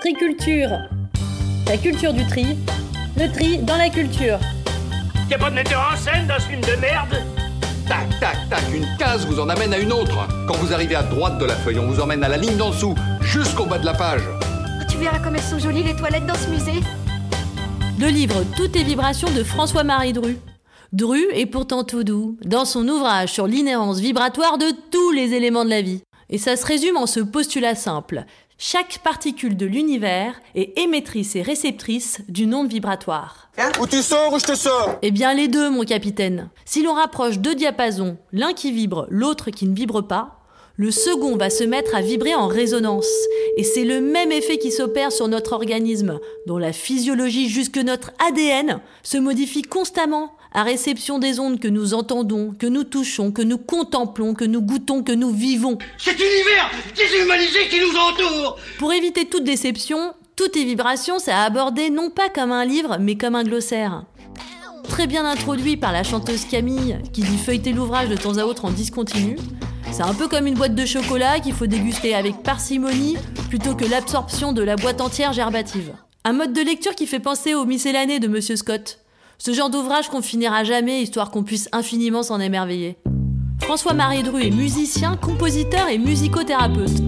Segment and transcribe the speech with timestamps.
[0.00, 0.70] Triculture.
[1.66, 2.56] La culture du tri.
[3.18, 4.38] Le tri dans la culture.
[5.28, 7.22] Y'a pas de metteur en scène dans ce film de merde?
[7.86, 10.26] Tac, tac, tac, une case vous en amène à une autre.
[10.48, 12.70] Quand vous arrivez à droite de la feuille, on vous emmène à la ligne d'en
[12.70, 14.22] dessous, jusqu'au bas de la page.
[14.88, 16.80] Tu verras comme elles sont jolies les toilettes dans ce musée.
[17.98, 20.38] Le livre Toutes les vibrations de François-Marie Dru.
[20.94, 25.66] Dru est pourtant tout doux, dans son ouvrage sur l'inhérence vibratoire de tous les éléments
[25.66, 26.00] de la vie.
[26.30, 28.24] Et ça se résume en ce postulat simple.
[28.62, 33.50] Chaque particule de l'univers est émettrice et réceptrice d'une onde vibratoire.
[33.56, 36.50] Hein Ou tu sors ou je te sors Eh bien les deux, mon capitaine.
[36.66, 40.40] Si l'on rapproche deux diapasons, l'un qui vibre, l'autre qui ne vibre pas,
[40.76, 43.08] le second va se mettre à vibrer en résonance.
[43.56, 48.12] Et c'est le même effet qui s'opère sur notre organisme, dont la physiologie jusque notre
[48.28, 53.42] ADN se modifie constamment à réception des ondes que nous entendons, que nous touchons, que
[53.42, 55.78] nous contemplons, que nous goûtons, que nous vivons.
[55.98, 61.42] Cet univers déshumanisé qui nous entoure Pour éviter toute déception, toutes les vibrations, c'est à
[61.42, 64.04] aborder non pas comme un livre, mais comme un glossaire.
[64.88, 68.64] Très bien introduit par la chanteuse Camille, qui dit feuilleter l'ouvrage de temps à autre
[68.64, 69.36] en discontinu,
[69.92, 73.16] c'est un peu comme une boîte de chocolat qu'il faut déguster avec parcimonie
[73.48, 75.92] plutôt que l'absorption de la boîte entière gerbative.
[76.24, 78.98] Un mode de lecture qui fait penser au miscellané de Monsieur Scott.
[79.42, 82.98] Ce genre d'ouvrage qu'on finira jamais histoire qu'on puisse infiniment s'en émerveiller.
[83.62, 87.00] François-Marie Dru est musicien, compositeur et musicothérapeute.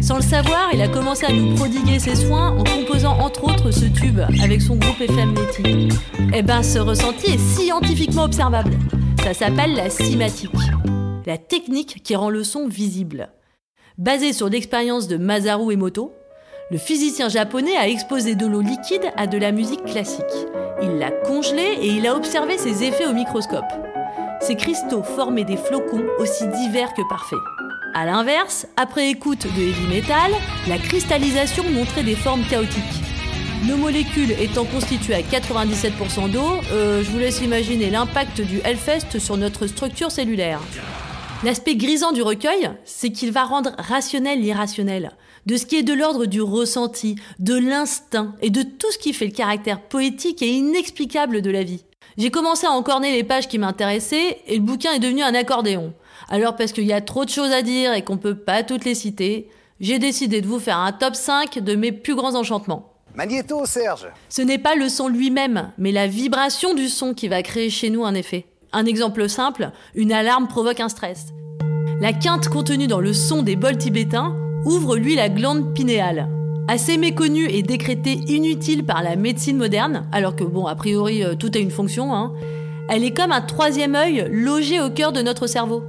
[0.00, 3.72] Sans le savoir, il a commencé à nous prodiguer ses soins en composant entre autres
[3.72, 5.88] ce tube avec son groupe FM Netty.
[6.32, 8.78] Eh ben, ce ressenti est scientifiquement observable.
[9.24, 10.52] Ça s'appelle la cinématique,
[11.26, 13.30] la technique qui rend le son visible.
[13.98, 16.12] Basé sur l'expérience de Masaru Emoto,
[16.70, 20.22] le physicien japonais a exposé de l'eau liquide à de la musique classique.
[20.82, 23.72] Il l'a congelée et il a observé ses effets au microscope.
[24.40, 27.38] Ces cristaux formaient des flocons aussi divers que parfaits.
[27.94, 30.32] A l'inverse, après écoute de heavy metal,
[30.68, 33.02] la cristallisation montrait des formes chaotiques.
[33.66, 39.18] Nos molécules étant constituées à 97% d'eau, euh, je vous laisse imaginer l'impact du Hellfest
[39.18, 40.60] sur notre structure cellulaire.
[41.42, 45.12] L'aspect grisant du recueil, c'est qu'il va rendre rationnel l'irrationnel,
[45.46, 49.14] de ce qui est de l'ordre du ressenti, de l'instinct et de tout ce qui
[49.14, 51.86] fait le caractère poétique et inexplicable de la vie.
[52.18, 55.94] J'ai commencé à encorner les pages qui m'intéressaient et le bouquin est devenu un accordéon.
[56.28, 58.84] Alors parce qu'il y a trop de choses à dire et qu'on peut pas toutes
[58.84, 59.48] les citer,
[59.80, 62.92] j'ai décidé de vous faire un top 5 de mes plus grands enchantements.
[63.14, 67.42] Magnéto, Serge Ce n'est pas le son lui-même, mais la vibration du son qui va
[67.42, 68.44] créer chez nous un effet.
[68.72, 71.28] Un exemple simple, une alarme provoque un stress.
[72.00, 76.28] La quinte contenue dans le son des bols tibétains ouvre lui la glande pinéale.
[76.68, 81.34] Assez méconnue et décrétée inutile par la médecine moderne, alors que bon, a priori, euh,
[81.34, 82.32] tout a une fonction, hein,
[82.88, 85.82] elle est comme un troisième œil logé au cœur de notre cerveau.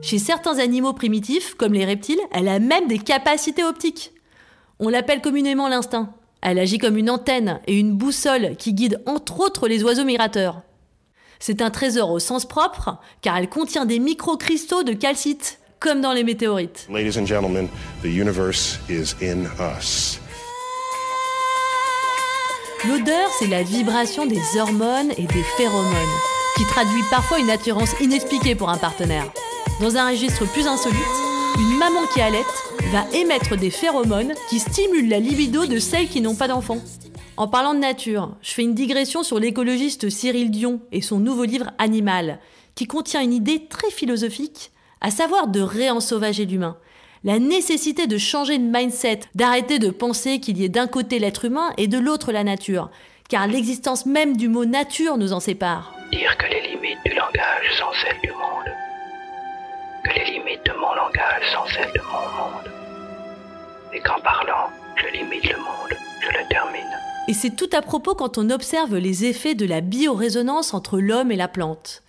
[0.00, 4.12] Chez certains animaux primitifs, comme les reptiles, elle a même des capacités optiques.
[4.78, 6.14] On l'appelle communément l'instinct.
[6.42, 10.62] Elle agit comme une antenne et une boussole qui guide entre autres les oiseaux migrateurs.
[11.42, 16.12] C'est un trésor au sens propre, car elle contient des microcristaux de calcite, comme dans
[16.12, 16.86] les météorites.
[16.90, 17.66] Ladies and gentlemen,
[18.02, 20.20] the universe is in us.
[22.86, 25.94] L'odeur, c'est la vibration des hormones et des phéromones,
[26.58, 29.32] qui traduit parfois une attirance inexpliquée pour un partenaire.
[29.80, 31.00] Dans un registre plus insolite,
[31.58, 32.44] une maman qui allaite
[32.92, 36.82] va émettre des phéromones qui stimulent la libido de celles qui n'ont pas d'enfants.
[37.40, 41.44] En parlant de nature, je fais une digression sur l'écologiste Cyril Dion et son nouveau
[41.44, 42.38] livre Animal,
[42.74, 46.76] qui contient une idée très philosophique, à savoir de réensauvager l'humain.
[47.24, 51.46] La nécessité de changer de mindset, d'arrêter de penser qu'il y ait d'un côté l'être
[51.46, 52.90] humain et de l'autre la nature,
[53.30, 55.94] car l'existence même du mot nature nous en sépare.
[56.12, 58.70] Dire que les limites du langage sont celles du monde.
[60.04, 62.70] Que les limites de mon langage sont celles de mon monde.
[63.94, 66.80] Et qu'en parlant, je limite le monde, je le termine.
[67.28, 71.30] Et c'est tout à propos quand on observe les effets de la biorésonance entre l'homme
[71.30, 72.02] et la plante.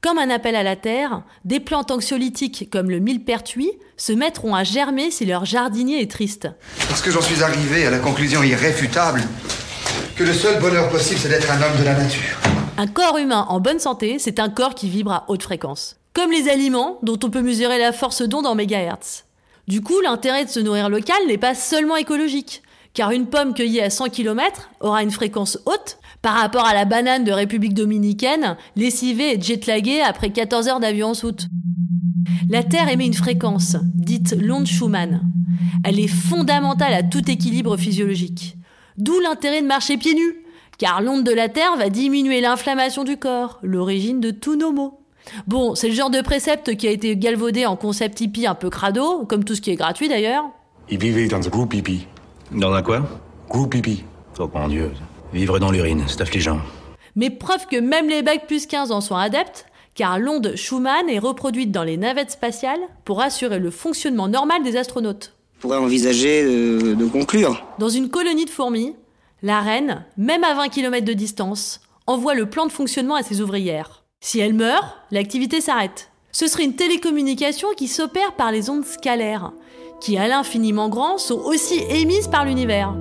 [0.00, 4.64] Comme un appel à la terre, des plantes anxiolytiques comme le millepertuis se mettront à
[4.64, 6.48] germer si leur jardinier est triste.
[6.88, 9.22] Parce que j'en suis arrivé à la conclusion irréfutable
[10.16, 12.40] que le seul bonheur possible, c'est d'être un homme de la nature.
[12.78, 15.96] Un corps humain en bonne santé, c'est un corps qui vibre à haute fréquence.
[16.14, 19.24] Comme les aliments, dont on peut mesurer la force d'onde en mégahertz.
[19.68, 22.61] Du coup, l'intérêt de se nourrir local n'est pas seulement écologique,
[22.94, 26.84] car une pomme cueillie à 100 km aura une fréquence haute par rapport à la
[26.84, 31.48] banane de République dominicaine, lessivée et jetlaguée après 14 heures d'avion en soute.
[32.48, 35.22] La Terre émet une fréquence, dite l'onde Schumann.
[35.84, 38.56] Elle est fondamentale à tout équilibre physiologique.
[38.98, 40.44] D'où l'intérêt de marcher pieds nus,
[40.78, 45.00] car l'onde de la Terre va diminuer l'inflammation du corps, l'origine de tous nos maux.
[45.46, 48.70] Bon, c'est le genre de précepte qui a été galvaudé en concept hippie un peu
[48.70, 50.44] crado, comme tout ce qui est gratuit d'ailleurs.
[50.90, 52.06] Dans groupe hippie.
[52.54, 53.02] Dans un quoi
[53.48, 54.04] Gros pipi.
[54.38, 54.90] Oh mon Dieu,
[55.32, 56.58] vivre dans l'urine, c'est affligeant.
[57.16, 61.18] Mais preuve que même les bacs plus 15 en sont adeptes, car l'onde Schumann est
[61.18, 65.34] reproduite dans les navettes spatiales pour assurer le fonctionnement normal des astronautes.
[65.58, 67.64] On pourrait envisager de, de conclure.
[67.78, 68.96] Dans une colonie de fourmis,
[69.42, 73.40] la reine, même à 20 km de distance, envoie le plan de fonctionnement à ses
[73.40, 74.04] ouvrières.
[74.20, 76.10] Si elle meurt, l'activité s'arrête.
[76.32, 79.52] Ce serait une télécommunication qui s'opère par les ondes scalaires,
[80.02, 82.92] qui à l'infiniment grand sont aussi émises par l'univers.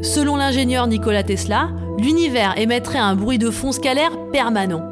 [0.00, 1.68] Selon l'ingénieur Nikola Tesla,
[1.98, 4.82] l'univers émettrait un bruit de fond scalaire permanent.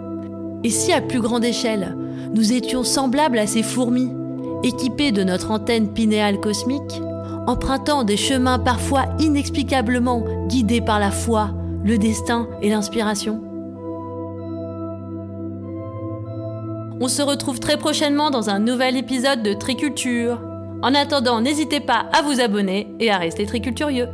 [0.64, 1.96] Et si à plus grande échelle,
[2.34, 4.12] nous étions semblables à ces fourmis,
[4.64, 7.00] équipées de notre antenne pinéale cosmique,
[7.46, 11.50] empruntant des chemins parfois inexplicablement guidés par la foi,
[11.84, 13.40] le destin et l'inspiration
[17.00, 20.38] On se retrouve très prochainement dans un nouvel épisode de Triculture.
[20.82, 24.08] En attendant, n'hésitez pas à vous abonner et à rester triculturieux.